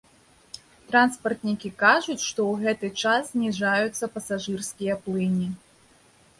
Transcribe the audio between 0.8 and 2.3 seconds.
Транспартнікі кажуць,